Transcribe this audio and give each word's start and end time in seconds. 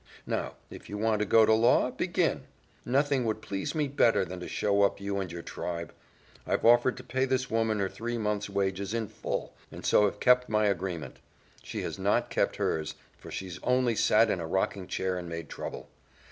Now, 0.25 0.55
if 0.71 0.89
you 0.89 0.97
want 0.97 1.19
to 1.19 1.27
go 1.27 1.45
to 1.45 1.53
law, 1.53 1.91
begin. 1.91 2.47
Nothing 2.83 3.23
would 3.25 3.39
please 3.39 3.75
me 3.75 3.87
better 3.87 4.25
than 4.25 4.39
to 4.39 4.47
show 4.47 4.81
up 4.81 4.99
you 4.99 5.19
and 5.19 5.31
your 5.31 5.43
tribe. 5.43 5.93
I've 6.47 6.65
offered 6.65 6.97
to 6.97 7.03
pay 7.03 7.25
this 7.25 7.51
woman 7.51 7.77
her 7.77 7.87
three 7.87 8.17
months' 8.17 8.49
wages 8.49 8.95
in 8.95 9.09
full, 9.09 9.53
and 9.71 9.85
so 9.85 10.05
have 10.05 10.19
kept 10.19 10.49
my 10.49 10.65
agreement. 10.65 11.19
She 11.61 11.83
has 11.83 11.99
not 11.99 12.31
kept 12.31 12.55
hers, 12.55 12.95
for 13.19 13.29
she's 13.29 13.59
only 13.61 13.95
sat 13.95 14.31
in 14.31 14.39
a 14.39 14.47
rocking 14.47 14.87
chair 14.87 15.19
and 15.19 15.29
made 15.29 15.49
trouble. 15.49 15.87